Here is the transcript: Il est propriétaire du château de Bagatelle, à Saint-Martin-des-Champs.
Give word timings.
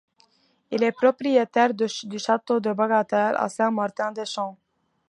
Il 0.71 0.81
est 0.81 0.91
propriétaire 0.93 1.75
du 1.75 2.17
château 2.17 2.59
de 2.59 2.73
Bagatelle, 2.73 3.35
à 3.37 3.47
Saint-Martin-des-Champs. 3.49 4.57